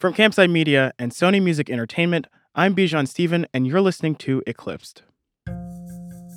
[0.00, 5.02] From Campside Media and Sony Music Entertainment, I'm Bijan Stephen, and you're listening to Eclipsed.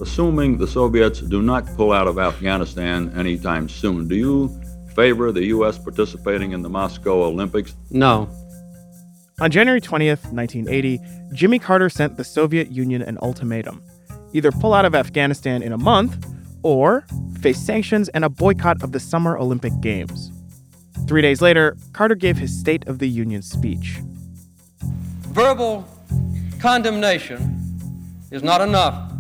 [0.01, 4.61] Assuming the Soviets do not pull out of Afghanistan anytime soon, do you
[4.93, 5.79] favor the U.S.
[5.79, 7.73] participating in the Moscow Olympics?
[7.89, 8.27] No.
[9.39, 10.99] On January 20th, 1980,
[11.31, 13.81] Jimmy Carter sent the Soviet Union an ultimatum
[14.33, 16.25] either pull out of Afghanistan in a month
[16.63, 17.05] or
[17.39, 20.33] face sanctions and a boycott of the Summer Olympic Games.
[21.07, 23.99] Three days later, Carter gave his State of the Union speech.
[25.29, 25.87] Verbal
[26.59, 27.59] condemnation
[28.31, 29.11] is not enough.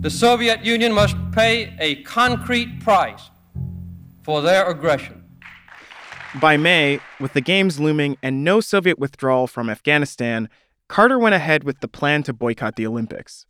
[0.00, 3.30] The Soviet Union must pay a concrete price
[4.22, 5.24] for their aggression.
[6.40, 10.50] By May, with the Games looming and no Soviet withdrawal from Afghanistan,
[10.88, 13.46] Carter went ahead with the plan to boycott the Olympics.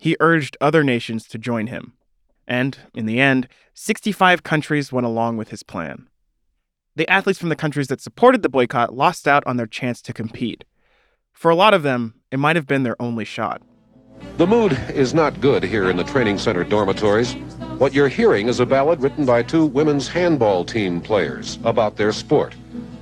[0.00, 1.92] He urged other nations to join him.
[2.46, 6.08] And, in the end, 65 countries went along with his plan.
[6.96, 10.12] The athletes from the countries that supported the boycott lost out on their chance to
[10.12, 10.62] compete.
[11.32, 13.62] For a lot of them, it might have been their only shot.
[14.36, 17.34] The mood is not good here in the training center dormitories.
[17.78, 22.12] What you're hearing is a ballad written by two women's handball team players about their
[22.12, 22.54] sport.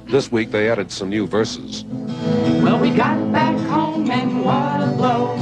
[0.06, 1.84] This week they added some new verses.
[1.84, 5.36] Well, we got back home and what a blow.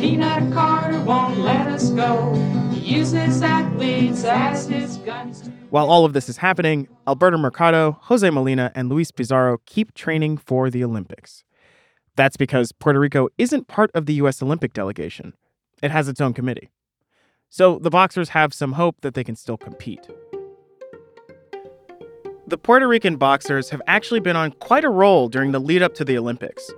[0.00, 2.34] Peanut Carter won't let us go.
[2.72, 5.51] He uses athletes as his guns.
[5.72, 10.36] While all of this is happening, Alberto Mercado, Jose Molina, and Luis Pizarro keep training
[10.36, 11.44] for the Olympics.
[12.14, 14.42] That's because Puerto Rico isn't part of the U.S.
[14.42, 15.32] Olympic delegation.
[15.82, 16.68] It has its own committee.
[17.48, 20.06] So the boxers have some hope that they can still compete.
[22.46, 25.94] The Puerto Rican boxers have actually been on quite a roll during the lead up
[25.94, 26.70] to the Olympics.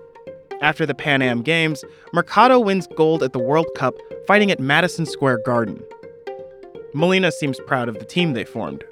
[0.62, 3.96] After the Pan Am Games, Mercado wins gold at the World Cup
[4.28, 5.82] fighting at Madison Square Garden.
[6.94, 8.84] Molina seems proud of the team they formed.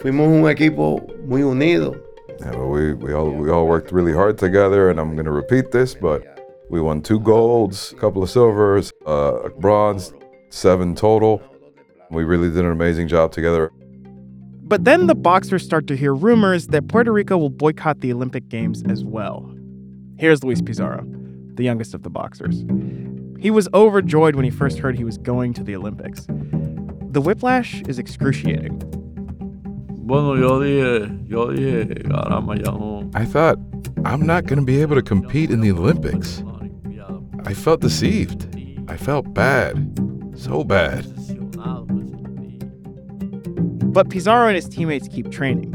[0.00, 1.94] Fuimos un equipo muy unido.
[2.40, 5.30] Yeah, but we, we all we all worked really hard together, and I'm going to
[5.30, 6.22] repeat this, but
[6.70, 10.14] we won two golds, a couple of silvers, uh, a bronze,
[10.48, 11.42] seven total.
[12.10, 13.70] We really did an amazing job together.
[14.62, 18.48] But then the boxers start to hear rumors that Puerto Rico will boycott the Olympic
[18.48, 19.54] Games as well.
[20.18, 21.04] Here's Luis Pizarro,
[21.54, 22.64] the youngest of the boxers.
[23.38, 26.26] He was overjoyed when he first heard he was going to the Olympics.
[27.14, 28.76] The whiplash is excruciating.
[30.04, 33.08] Bueno, yo dije, yo dije, caramba, ya no.
[33.14, 33.56] I thought,
[34.04, 36.42] I'm not going to be able to compete in the Olympics.
[37.46, 38.48] I felt deceived.
[38.88, 39.96] I felt bad.
[40.34, 41.06] So bad.
[43.92, 45.70] But Pizarro and his teammates keep training.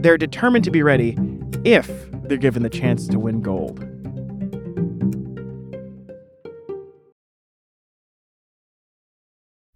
[0.00, 1.16] They're determined to be ready
[1.64, 1.88] if
[2.24, 3.86] they're given the chance to win gold.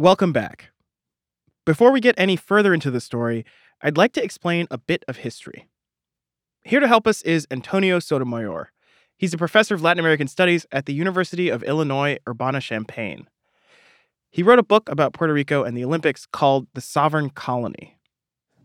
[0.00, 0.70] Welcome back.
[1.66, 3.44] Before we get any further into the story,
[3.82, 5.68] I'd like to explain a bit of history.
[6.64, 8.72] Here to help us is Antonio Sotomayor.
[9.18, 13.28] He's a professor of Latin American Studies at the University of Illinois Urbana-Champaign.
[14.30, 17.98] He wrote a book about Puerto Rico and the Olympics called The Sovereign Colony.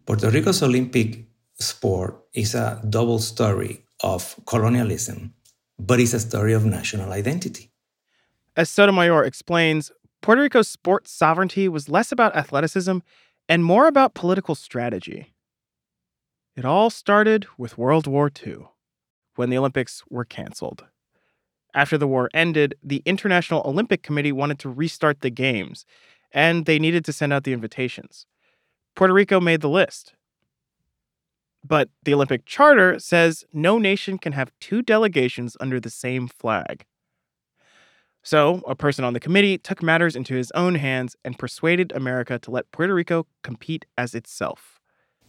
[0.06, 1.26] Puerto Rico's Olympic
[1.60, 5.34] sport is a double story of colonialism,
[5.78, 7.72] but it's a story of national identity.
[8.56, 9.92] As Sotomayor explains,
[10.26, 12.98] Puerto Rico's sports sovereignty was less about athleticism
[13.48, 15.36] and more about political strategy.
[16.56, 18.66] It all started with World War II,
[19.36, 20.86] when the Olympics were canceled.
[21.76, 25.86] After the war ended, the International Olympic Committee wanted to restart the Games,
[26.32, 28.26] and they needed to send out the invitations.
[28.96, 30.16] Puerto Rico made the list.
[31.64, 36.84] But the Olympic Charter says no nation can have two delegations under the same flag.
[38.26, 42.40] So, a person on the committee took matters into his own hands and persuaded America
[42.40, 44.80] to let Puerto Rico compete as itself.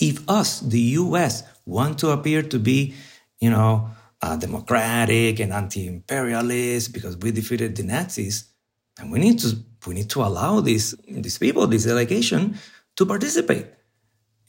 [0.00, 2.94] If us, the US, want to appear to be,
[3.38, 3.90] you know,
[4.22, 8.48] uh, democratic and anti-imperialist because we defeated the Nazis,
[8.98, 12.56] and we need to we need to allow these these people, this delegation,
[12.96, 13.66] to participate.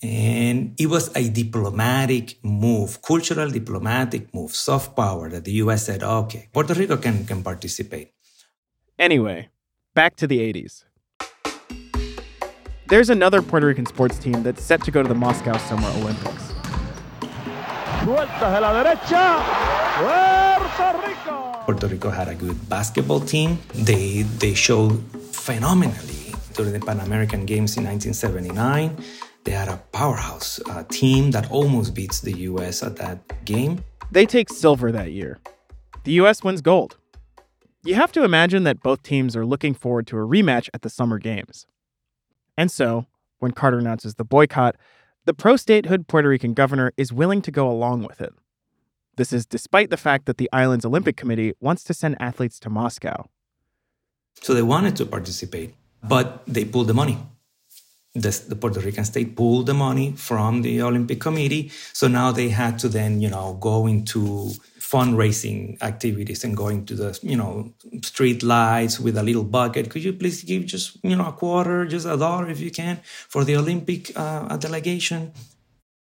[0.01, 6.01] And it was a diplomatic move, cultural diplomatic move, soft power that the US said,
[6.01, 8.13] okay, Puerto Rico can, can participate.
[8.99, 9.49] Anyway,
[9.93, 10.83] back to the 80s.
[12.89, 16.53] There's another Puerto Rican sports team that's set to go to the Moscow Summer Olympics.
[18.01, 19.43] Sueltas de la derecha.
[19.97, 21.63] Puerto Rico.
[21.65, 23.59] Puerto Rico had a good basketball team.
[23.73, 28.97] They they showed phenomenally during the Pan American Games in 1979.
[29.43, 32.81] They had a powerhouse uh, team that almost beats the U.S.
[32.83, 33.83] at that game.
[34.11, 35.37] They take silver that year.
[36.03, 36.43] The U.S.
[36.43, 36.96] wins gold.
[37.87, 40.89] You have to imagine that both teams are looking forward to a rematch at the
[40.89, 41.65] Summer Games.
[42.57, 43.05] And so,
[43.39, 44.75] when Carter announces the boycott,
[45.23, 48.33] the pro statehood Puerto Rican governor is willing to go along with it.
[49.15, 52.69] This is despite the fact that the island's Olympic Committee wants to send athletes to
[52.69, 53.29] Moscow.
[54.41, 55.73] So they wanted to participate,
[56.03, 57.17] but they pulled the money.
[58.21, 61.71] The, the, Puerto Rican state pulled the money from the Olympic Committee.
[61.93, 66.95] So now they had to then, you know, go into fundraising activities and going to
[66.95, 69.89] the, you know, street lights with a little bucket.
[69.89, 72.99] Could you please give just, you know, a quarter, just a dollar if you can
[73.03, 75.33] for the Olympic uh, delegation?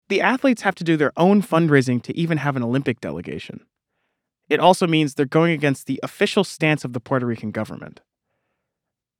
[0.10, 3.62] The athletes have to do their own fundraising to even have an Olympic delegation.
[4.50, 8.02] It also means they're going against the official stance of the Puerto Rican government.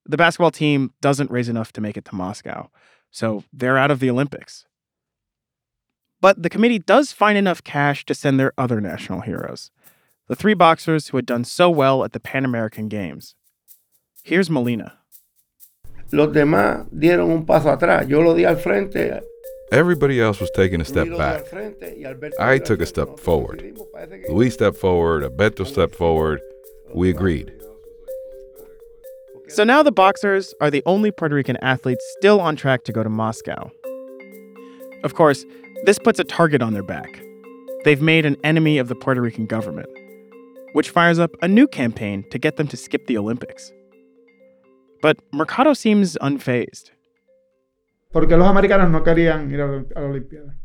[0.06, 2.70] The basketball team doesn't raise enough to make it to Moscow,
[3.10, 4.66] so they're out of the Olympics.
[6.20, 9.72] But the committee does find enough cash to send their other national heroes,
[10.28, 13.36] the three boxers who had done so well at the Pan American Games.
[14.24, 15.00] Here's Molina.
[16.12, 18.08] Los demás dieron un paso atrás.
[18.08, 19.22] Yo lo di al frente.
[19.72, 21.46] Everybody else was taking a step back.
[22.40, 23.76] I took a step forward.
[24.30, 26.40] Luis stepped forward, Alberto stepped forward.
[26.94, 27.52] We agreed.
[29.54, 33.04] So now the boxers are the only Puerto Rican athletes still on track to go
[33.04, 33.70] to Moscow.
[35.04, 35.46] Of course,
[35.84, 37.22] this puts a target on their back.
[37.84, 39.90] They've made an enemy of the Puerto Rican government,
[40.72, 43.72] which fires up a new campaign to get them to skip the Olympics.
[45.04, 46.90] But Mercado seems unfazed.
[48.12, 50.56] Porque los americanos no querían ir a la Olimpiada.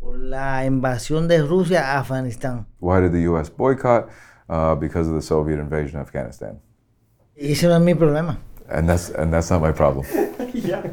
[0.00, 2.64] Por la invasión de Rusia a Afganistán.
[2.78, 3.50] Why did the U.S.
[3.50, 4.08] boycott?
[4.48, 6.60] Uh, because of the Soviet invasion of Afghanistan.
[7.38, 8.38] Ese no es mi problema.
[8.68, 10.06] And that's and that's not my problem.
[10.52, 10.90] yeah.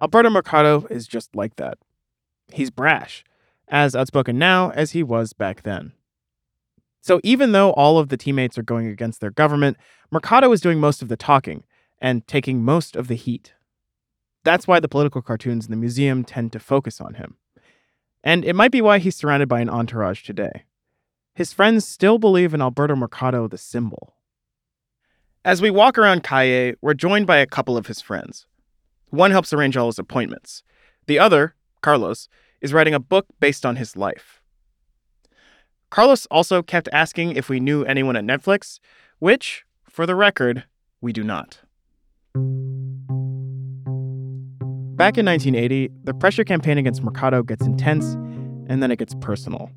[0.00, 1.78] Alberto Mercado is just like that.
[2.52, 3.24] He's brash,
[3.66, 5.92] as outspoken now as he was back then.
[7.00, 9.76] So even though all of the teammates are going against their government,
[10.10, 11.64] Mercado is doing most of the talking
[12.00, 13.54] and taking most of the heat.
[14.44, 17.36] That's why the political cartoons in the museum tend to focus on him.
[18.22, 20.64] And it might be why he's surrounded by an entourage today.
[21.34, 24.14] His friends still believe in Alberto Mercado, the symbol.
[25.44, 28.46] As we walk around Calle, we're joined by a couple of his friends.
[29.10, 30.64] One helps arrange all his appointments.
[31.06, 32.28] The other, Carlos,
[32.60, 34.42] is writing a book based on his life.
[35.90, 38.80] Carlos also kept asking if we knew anyone at Netflix,
[39.20, 40.64] which, for the record,
[41.00, 41.60] we do not.
[44.96, 48.04] Back in 1980, the pressure campaign against Mercado gets intense,
[48.68, 49.70] and then it gets personal.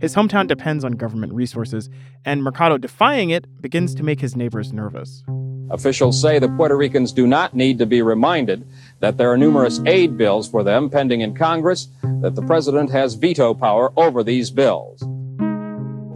[0.00, 1.90] His hometown depends on government resources,
[2.24, 5.22] and Mercado defying it begins to make his neighbors nervous.
[5.70, 8.66] Officials say the Puerto Ricans do not need to be reminded
[9.00, 11.88] that there are numerous aid bills for them pending in Congress,
[12.22, 15.00] that the president has veto power over these bills.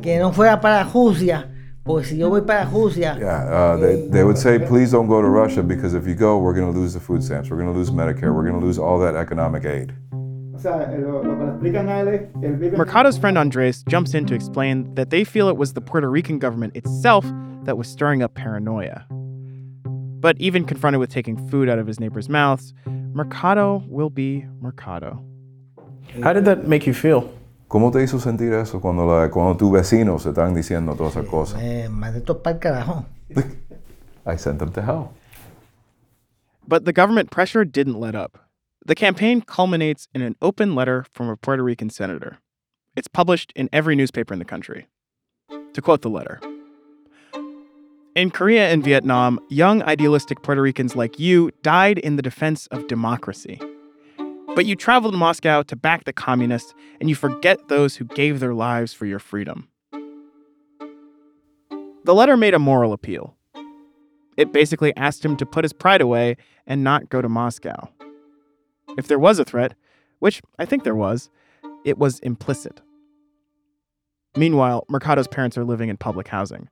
[0.02, 1.50] Que no fuera para Rusia,
[1.84, 3.16] pues si yo voy para Rusia.
[3.20, 6.38] Yeah, uh, they, they would say, please don't go to Russia because if you go,
[6.38, 8.64] we're going to lose the food stamps, we're going to lose Medicare, we're going to
[8.64, 9.94] lose all that economic aid.
[12.76, 16.38] Mercado's friend Andres jumps in to explain that they feel it was the Puerto Rican
[16.38, 17.24] government itself
[17.64, 19.06] that was stirring up paranoia.
[20.20, 25.22] But even confronted with taking food out of his neighbors' mouths, Mercado will be Mercado.
[26.22, 27.30] How did that make you feel?
[27.68, 31.26] ¿Cómo te hizo sentir eso cuando, la, cuando tus vecinos se están diciendo todas esas
[31.28, 31.60] cosas?
[31.60, 31.88] Eh,
[32.60, 33.04] carajo.
[34.26, 35.12] I sent them to hell.
[36.66, 38.38] But the government pressure didn't let up.
[38.86, 42.36] The campaign culminates in an open letter from a Puerto Rican senator.
[42.94, 44.88] It's published in every newspaper in the country.
[45.72, 46.38] To quote the letter
[48.14, 52.86] In Korea and Vietnam, young idealistic Puerto Ricans like you died in the defense of
[52.86, 53.58] democracy.
[54.54, 58.38] But you travel to Moscow to back the communists, and you forget those who gave
[58.38, 59.68] their lives for your freedom.
[62.04, 63.34] The letter made a moral appeal.
[64.36, 66.36] It basically asked him to put his pride away
[66.66, 67.88] and not go to Moscow.
[68.96, 69.74] If there was a threat,
[70.18, 71.30] which I think there was,
[71.84, 72.80] it was implicit.
[74.36, 76.68] Meanwhile, Mercado's parents are living in public housing,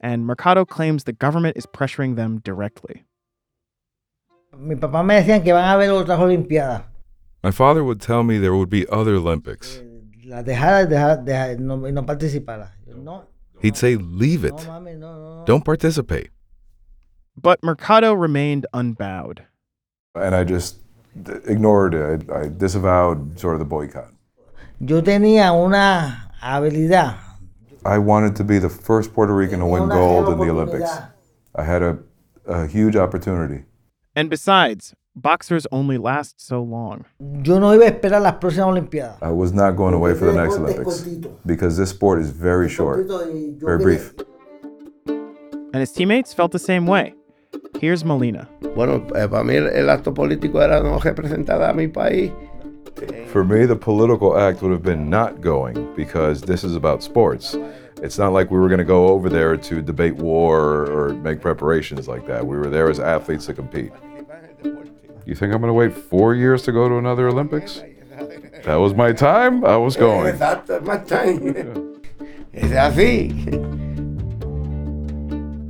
[0.00, 3.04] and Mercado claims the government is pressuring them directly.
[4.56, 6.84] Mi papá me decían que van a haber otras olimpiadas.
[7.42, 9.78] My father would tell me there would be other Olympics.
[9.78, 9.82] Eh,
[10.26, 12.68] la dejara, dejara, dejara, no, no participara.
[12.86, 13.24] No.
[13.60, 14.52] He'd say, leave it.
[14.52, 15.44] No, mami, no, no.
[15.44, 16.30] Don't participate.
[17.36, 19.44] But Mercado remained unbowed.
[20.14, 20.76] And I just
[21.46, 22.30] ignored it.
[22.30, 24.12] I, I disavowed sort of the boycott.
[24.80, 27.16] yo tenía una habilidad.
[27.84, 30.90] I wanted to be the first Puerto Rican to win gold in the Olympics.
[31.54, 31.98] I had a,
[32.46, 33.64] a huge opportunity.
[34.14, 37.04] And besides, boxers only last so long.
[37.44, 39.18] Yo no iba a esperar las próximas Olimpiadas.
[39.22, 41.00] I was not going away for the next Olympics
[41.44, 44.14] because this sport is very short, Cortito y yo very brief.
[45.74, 47.14] And his teammates felt the same way.
[47.80, 48.48] Here's Molina.
[48.74, 52.30] Bueno, eh, para mí el, el acto político era no representar a mi país.
[53.28, 57.56] For me, the political act would have been not going because this is about sports.
[58.02, 61.14] It's not like we were going to go over there to debate war or, or
[61.14, 62.46] make preparations like that.
[62.46, 63.92] We were there as athletes to compete.
[65.24, 67.82] You think I'm going to wait four years to go to another Olympics?
[68.64, 69.64] That was my time.
[69.64, 70.34] I was going.
[70.34, 71.88] Exacto, es más time.
[72.52, 73.32] Es así.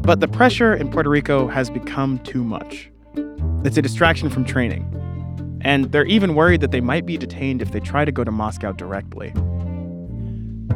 [0.03, 2.91] But the pressure in Puerto Rico has become too much.
[3.65, 4.89] It's a distraction from training.
[5.61, 8.33] And they're even worried that they might be detained if they try to go to
[8.33, 9.33] Moscow directly.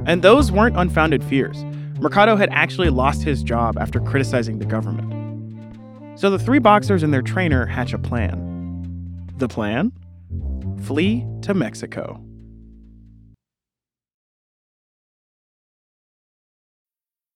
[0.07, 1.65] And those weren't unfounded fears.
[1.99, 5.13] Mercado had actually lost his job after criticizing the government.
[6.17, 9.27] So the three boxers and their trainer hatch a plan.
[9.39, 9.91] The plan?
[10.83, 12.23] Flee to Mexico.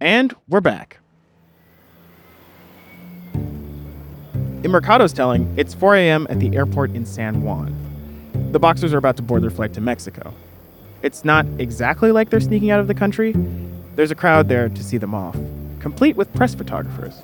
[0.00, 0.98] And we're back.
[3.34, 6.26] In Mercado's telling, it's 4 a.m.
[6.30, 7.74] at the airport in San Juan.
[8.52, 10.32] The boxers are about to board their flight to Mexico.
[11.02, 13.34] It's not exactly like they're sneaking out of the country.
[13.96, 15.36] There's a crowd there to see them off,
[15.80, 17.20] complete with press photographers.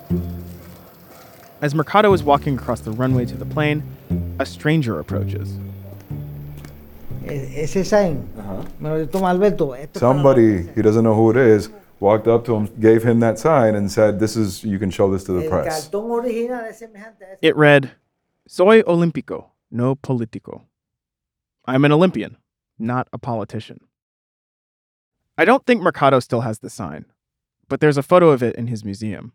[1.61, 3.85] As Mercado is walking across the runway to the plane,
[4.40, 5.57] a stranger approaches.
[7.25, 8.28] Ese sign.
[8.37, 8.64] Uh-huh.
[8.81, 9.73] Me lo toma Alberto.
[9.73, 11.71] Esto es para Somebody, he doesn't know who it is,
[12.01, 15.11] walked up to him, gave him that sign, and said, This is, you can show
[15.11, 15.89] this to the press.
[15.89, 17.39] cartón original es semejante a ese.
[17.43, 17.93] It read,
[18.47, 20.63] Soy Olímpico, no político.
[21.67, 22.37] I'm an Olympian,
[22.79, 23.81] not a politician.
[25.37, 27.07] I don't think Mercado still has the sign,
[27.69, 29.33] but there's a photo of it in his museum.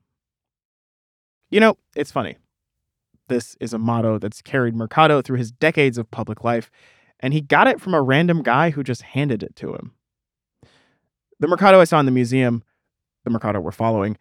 [1.50, 2.38] You know, it's funny.
[3.28, 6.72] This is a motto that's carried Mercado through his decades of public life,
[7.20, 9.94] and he got it from a random guy who just handed it to him.
[11.40, 12.64] The Mercado I saw in the museum,
[13.24, 14.18] the Mercado we're following,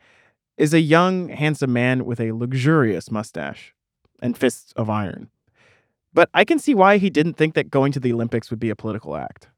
[0.57, 3.75] is a young, handsome man with a luxurious mustache
[4.23, 5.29] and fists of iron.
[6.13, 8.71] But I can see why he didn't think that going to the Olympics would be
[8.71, 9.49] a political act.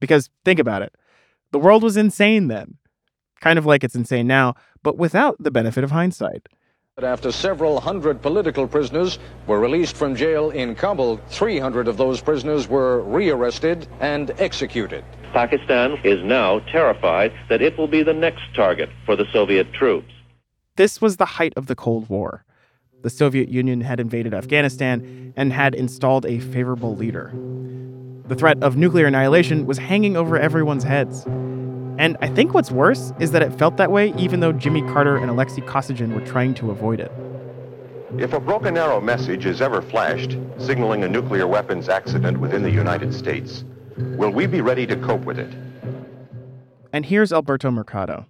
[0.00, 0.94] Because think about it
[1.50, 2.78] the world was insane then,
[3.40, 6.48] kind of like it's insane now, but without the benefit of hindsight.
[7.02, 12.68] After several hundred political prisoners were released from jail in Kabul, 300 of those prisoners
[12.68, 15.04] were rearrested and executed.
[15.32, 20.12] Pakistan is now terrified that it will be the next target for the Soviet troops.
[20.76, 22.44] This was the height of the Cold War.
[23.02, 27.32] The Soviet Union had invaded Afghanistan and had installed a favorable leader.
[28.28, 31.26] The threat of nuclear annihilation was hanging over everyone's heads.
[31.96, 35.16] And I think what's worse is that it felt that way even though Jimmy Carter
[35.16, 37.12] and Alexei Kosygin were trying to avoid it.
[38.18, 42.70] If a broken arrow message is ever flashed, signaling a nuclear weapons accident within the
[42.70, 43.64] United States,
[43.96, 45.52] will we be ready to cope with it?
[46.92, 48.26] And here's Alberto Mercado,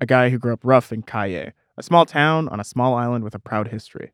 [0.00, 3.24] a guy who grew up rough in Calle, a small town on a small island
[3.24, 4.12] with a proud history.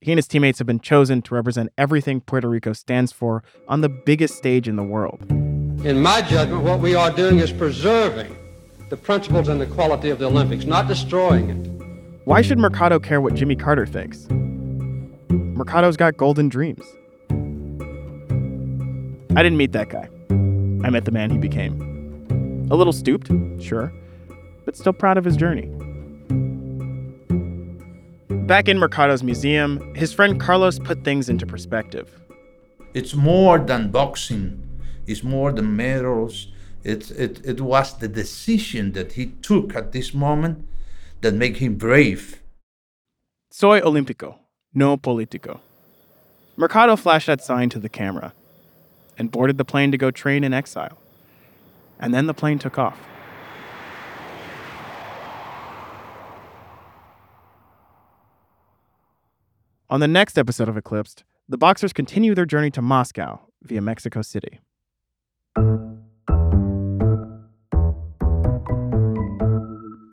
[0.00, 3.80] He and his teammates have been chosen to represent everything Puerto Rico stands for on
[3.80, 5.26] the biggest stage in the world.
[5.86, 8.36] In my judgment, what we are doing is preserving
[8.88, 12.24] the principles and the quality of the Olympics, not destroying it.
[12.24, 14.26] Why should Mercado care what Jimmy Carter thinks?
[15.30, 16.84] Mercado's got golden dreams.
[19.36, 20.08] I didn't meet that guy.
[20.84, 22.66] I met the man he became.
[22.68, 23.30] A little stooped,
[23.62, 23.92] sure,
[24.64, 25.70] but still proud of his journey.
[28.48, 32.10] Back in Mercado's museum, his friend Carlos put things into perspective.
[32.92, 34.65] It's more than boxing,
[35.06, 36.48] it's more than medals.
[36.84, 40.66] It, it, it was the decision that he took at this moment
[41.20, 42.42] that made him brave.
[43.50, 44.36] Soy Olímpico,
[44.74, 45.60] no político.
[46.56, 48.32] Mercado flashed that sign to the camera
[49.18, 50.98] and boarded the plane to go train in exile.
[51.98, 52.98] And then the plane took off.
[59.88, 64.20] On the next episode of Eclipsed, the boxers continue their journey to Moscow via Mexico
[64.20, 64.58] City.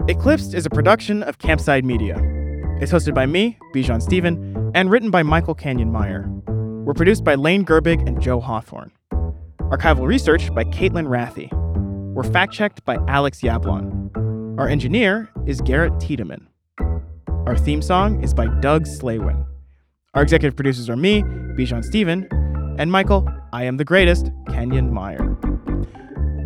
[0.07, 2.15] Eclipsed is a production of Campside Media.
[2.79, 6.29] It's hosted by me, Bijan Stephen, and written by Michael Canyon Meyer.
[6.47, 8.91] We're produced by Lane Gerbig and Joe Hawthorne.
[9.59, 11.51] Archival research by Caitlin Rathy.
[12.13, 14.57] We're fact checked by Alex Yablon.
[14.59, 16.47] Our engineer is Garrett Tiedemann.
[17.47, 19.45] Our theme song is by Doug Slaywin.
[20.13, 22.27] Our executive producers are me, Bijan Stephen,
[22.77, 25.37] and Michael, I am the greatest, Kenyon Meyer.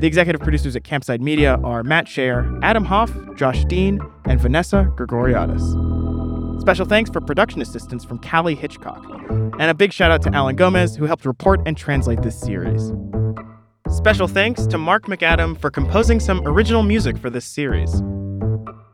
[0.02, 4.92] The executive producers at Campside Media are Matt Shaer, Adam Hoff, Josh Dean, and Vanessa
[4.98, 6.60] Grigoriadis.
[6.60, 9.02] Special thanks for production assistance from Callie Hitchcock.
[9.30, 12.92] And a big shout out to Alan Gomez, who helped report and translate this series.
[13.90, 18.02] Special thanks to Mark McAdam for composing some original music for this series.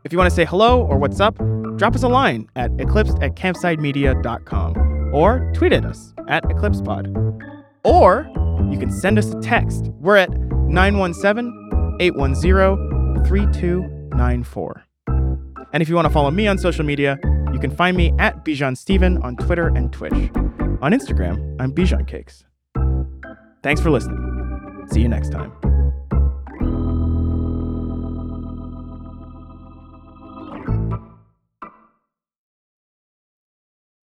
[0.03, 1.35] If you want to say hello or what's up,
[1.77, 7.52] drop us a line at eclipsed at campsidemedia.com or tweet at us at eclipsepod.
[7.83, 8.29] Or
[8.71, 9.89] you can send us a text.
[9.99, 14.83] We're at 917 810 3294.
[15.73, 17.19] And if you want to follow me on social media,
[17.51, 20.13] you can find me at Bijan Stephen on Twitter and Twitch.
[20.13, 22.45] On Instagram, I'm Bijan Cakes.
[23.63, 24.87] Thanks for listening.
[24.91, 25.72] See you next time.